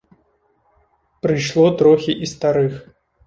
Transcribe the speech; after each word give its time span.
Прыйшло 1.27 1.65
трохі 1.81 2.17
і 2.23 2.31
старых. 2.35 2.73